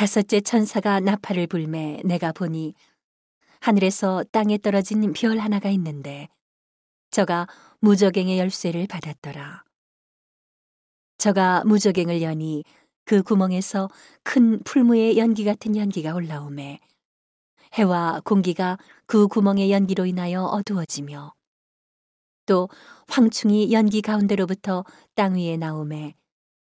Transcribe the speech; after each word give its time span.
다섯째 0.00 0.40
천사가 0.40 0.98
나팔을 1.00 1.46
불매 1.46 2.00
내가 2.06 2.32
보니 2.32 2.72
하늘에서 3.60 4.24
땅에 4.32 4.56
떨어진 4.56 5.12
별 5.12 5.36
하나가 5.36 5.68
있는데 5.68 6.30
저가 7.10 7.46
무저갱의 7.80 8.38
열쇠를 8.38 8.86
받았더라. 8.86 9.62
저가 11.18 11.64
무저갱을 11.66 12.22
여니 12.22 12.64
그 13.04 13.22
구멍에서 13.22 13.90
큰 14.22 14.62
풀무의 14.62 15.18
연기 15.18 15.44
같은 15.44 15.76
연기가 15.76 16.14
올라오매 16.14 16.80
해와 17.74 18.22
공기가 18.24 18.78
그 19.04 19.28
구멍의 19.28 19.70
연기로 19.70 20.06
인하여 20.06 20.44
어두워지며 20.44 21.34
또 22.46 22.70
황충이 23.08 23.70
연기 23.70 24.00
가운데로부터 24.00 24.82
땅 25.14 25.34
위에 25.34 25.58
나오매 25.58 26.14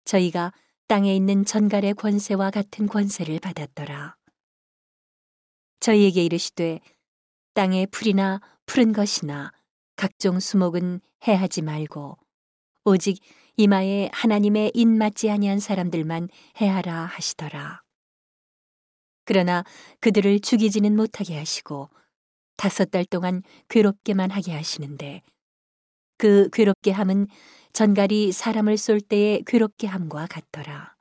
저희가 0.04 0.52
땅에 0.88 1.16
있는 1.16 1.44
전갈의 1.44 1.94
권세와 1.94 2.50
같은 2.50 2.86
권세를 2.86 3.40
받았더라. 3.40 4.16
저희에게 5.80 6.24
이르시되 6.24 6.80
땅에 7.54 7.86
풀이나 7.86 8.40
푸른 8.66 8.92
것이나 8.92 9.52
각종 9.96 10.38
수목은 10.38 11.00
해하지 11.26 11.62
말고 11.62 12.18
오직 12.84 13.18
이마에 13.56 14.10
하나님의 14.12 14.72
인 14.74 14.96
맞지 14.96 15.28
아니한 15.28 15.58
사람들만 15.58 16.28
해하라 16.60 17.06
하시더라. 17.06 17.82
그러나 19.24 19.64
그들을 20.00 20.38
죽이지는 20.38 20.94
못하게 20.94 21.36
하시고 21.36 21.90
다섯 22.56 22.92
달 22.92 23.04
동안 23.04 23.42
괴롭게만 23.68 24.30
하게 24.30 24.52
하시는데 24.52 25.22
그 26.18 26.48
괴롭게 26.52 26.90
함은 26.90 27.26
전갈이 27.72 28.32
사람을 28.32 28.78
쏠 28.78 29.00
때의 29.00 29.42
괴롭게 29.46 29.86
함과 29.86 30.26
같더라. 30.26 30.96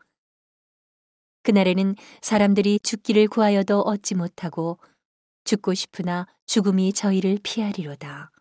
그날에는 1.43 1.95
사람들이 2.21 2.79
죽기를 2.79 3.27
구하여도 3.27 3.81
얻지 3.81 4.15
못하고 4.15 4.79
죽고 5.45 5.73
싶으나 5.73 6.27
죽음이 6.45 6.91
저희를 6.91 7.39
피하리로다. 7.43 8.31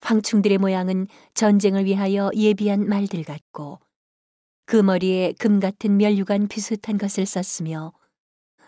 황충들의 0.00 0.58
모양은 0.58 1.06
전쟁을 1.34 1.84
위하여 1.84 2.30
예비한 2.34 2.88
말들 2.88 3.22
같고 3.22 3.78
그 4.66 4.76
머리에 4.76 5.34
금 5.38 5.60
같은 5.60 5.96
면류관 5.98 6.48
비슷한 6.48 6.98
것을 6.98 7.26
썼으며 7.26 7.92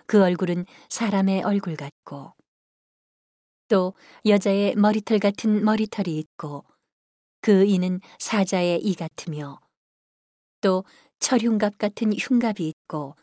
그 0.06 0.22
얼굴은 0.22 0.66
사람의 0.90 1.42
얼굴 1.42 1.76
같고 1.76 2.34
또 3.74 3.92
여자의 4.24 4.76
머리털 4.76 5.18
같은 5.18 5.64
머리털이 5.64 6.16
있고 6.16 6.64
그 7.40 7.64
이는 7.64 8.00
사자의 8.20 8.80
이 8.80 8.94
같으며 8.94 9.58
또 10.60 10.84
철흉갑 11.18 11.78
같은 11.78 12.12
흉갑이 12.12 12.68
있고 12.68 13.16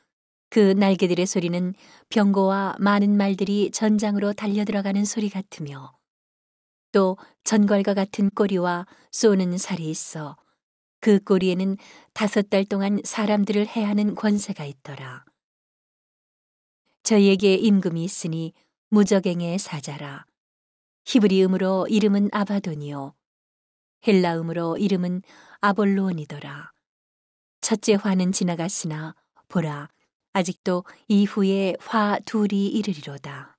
그 0.50 0.74
날개들의 0.74 1.26
소리는 1.26 1.74
병고와 2.10 2.76
많은 2.80 3.16
말들이 3.16 3.72
전장으로 3.72 4.34
달려 4.34 4.66
들어가는 4.66 5.06
소리 5.06 5.30
같으며 5.30 5.98
또 6.92 7.16
전갈과 7.46 7.94
같은 7.94 8.30
꼬리와 8.30 8.88
쏘는 9.14 9.58
살이 9.58 9.90
있어 9.90 10.36
그 11.00 11.24
꼬리에는 11.24 11.78
다섯 12.12 12.50
달 12.50 12.66
동안 12.66 13.00
사람들을 13.06 13.68
해하는 13.68 14.16
권세가 14.16 14.66
있더라. 14.66 15.24
저희에게 17.04 17.56
임금이 17.56 18.04
있으니 18.04 18.52
무적행의 18.90 19.58
사자라. 19.58 20.26
히브리음으로 21.12 21.88
이름은 21.90 22.30
아바돈이요. 22.32 23.14
헬라음으로 24.08 24.78
이름은 24.78 25.22
아볼로온이더라. 25.60 26.72
첫째 27.60 27.96
화는 27.96 28.32
지나갔으나 28.32 29.14
보라 29.50 29.90
아직도 30.32 30.86
이후에 31.10 31.76
화 31.82 32.18
둘이 32.26 32.68
이르리로다. 32.68 33.58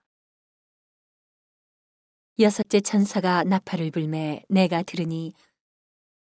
여섯째 2.39 2.81
천사가 2.81 3.45
나팔을 3.45 3.91
불매 3.91 4.45
내가 4.49 4.83
들으니 4.83 5.35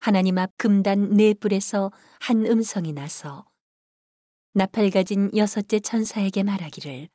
하나님 0.01 0.37
앞 0.37 0.51
금단 0.57 1.15
네 1.15 1.35
뿔에서 1.35 1.93
한 2.19 2.45
음성이 2.45 2.93
나서 2.93 3.47
나팔 4.55 4.91
가진 4.91 5.31
여섯째 5.37 5.79
천사에게 5.79 6.43
말하기를 6.43 7.09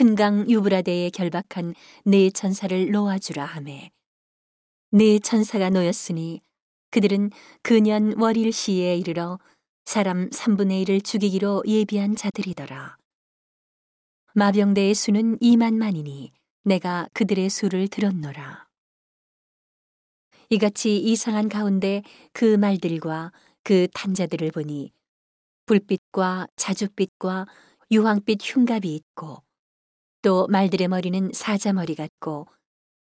큰 0.00 0.14
강 0.14 0.48
유브라데에 0.48 1.10
결박한 1.10 1.74
네 2.06 2.30
천사를 2.30 2.90
놓아주라 2.90 3.44
하매 3.44 3.90
네 4.92 5.18
천사가 5.18 5.68
놓였으니 5.68 6.40
그들은 6.90 7.30
그년 7.60 8.18
월일 8.18 8.50
시에 8.50 8.96
이르러 8.96 9.38
사람 9.84 10.30
3분의 10.30 10.86
1을 10.86 11.04
죽이기로 11.04 11.64
예비한 11.66 12.16
자들이더라. 12.16 12.96
마병대의 14.32 14.94
수는 14.94 15.36
2만만이니 15.36 16.30
내가 16.64 17.06
그들의 17.12 17.50
수를 17.50 17.86
들었노라. 17.86 18.68
이같이 20.48 20.96
이상한 20.96 21.50
가운데 21.50 22.02
그 22.32 22.56
말들과 22.56 23.32
그 23.64 23.86
탄자들을 23.92 24.50
보니 24.52 24.94
불빛과 25.66 26.46
자줏빛과 26.56 27.46
유황빛 27.90 28.38
흉갑이 28.42 28.94
있고 28.94 29.42
또 30.22 30.46
말들의 30.48 30.88
머리는 30.88 31.30
사자 31.34 31.72
머리 31.72 31.94
같고 31.94 32.46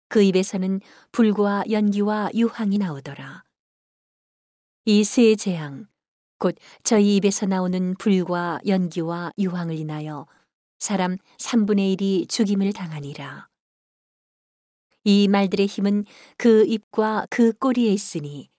그 0.08 0.22
입에서는 0.22 0.80
불과 1.12 1.64
연기와 1.70 2.30
유황이 2.34 2.78
나오더라. 2.78 3.44
이 4.86 5.04
세 5.04 5.36
재앙, 5.36 5.86
곧 6.38 6.56
저희 6.84 7.16
입에서 7.16 7.46
나오는 7.46 7.94
불과 7.98 8.60
연기와 8.66 9.32
유황을 9.38 9.76
인하여 9.76 10.26
사람 10.78 11.16
3분의 11.38 11.94
1이 11.96 12.26
죽임을 12.28 12.72
당하니라. 12.72 13.48
이 15.04 15.28
말들의 15.28 15.66
힘은 15.66 16.04
그 16.36 16.64
입과 16.66 17.26
그 17.30 17.52
꼬리에 17.52 17.92
있으니 17.92 18.50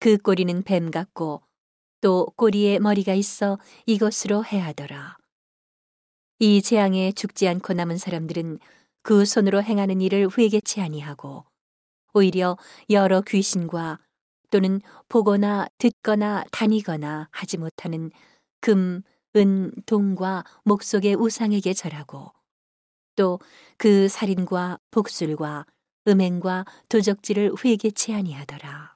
그 0.00 0.16
꼬리는 0.18 0.62
뱀 0.62 0.90
같고 0.90 1.42
또 2.00 2.26
꼬리에 2.36 2.78
머리가 2.78 3.14
있어 3.14 3.58
이것으로 3.86 4.44
해하더라. 4.44 5.16
이 6.42 6.60
재앙에 6.60 7.12
죽지 7.12 7.46
않고 7.46 7.72
남은 7.72 7.98
사람들은 7.98 8.58
그 9.04 9.24
손으로 9.24 9.62
행하는 9.62 10.00
일을 10.00 10.28
회개치 10.36 10.80
아니하고 10.80 11.44
오히려 12.14 12.56
여러 12.90 13.20
귀신과 13.20 14.00
또는 14.50 14.80
보거나 15.08 15.68
듣거나 15.78 16.42
다니거나 16.50 17.28
하지 17.30 17.58
못하는 17.58 18.10
금, 18.60 19.02
은, 19.36 19.70
동과 19.86 20.42
목속의 20.64 21.14
우상에게 21.14 21.74
절하고 21.74 22.32
또 23.14 23.38
그 23.78 24.08
살인과 24.08 24.80
복술과 24.90 25.64
음행과 26.08 26.64
도적질을 26.88 27.52
회개치 27.64 28.14
아니하더라. 28.14 28.91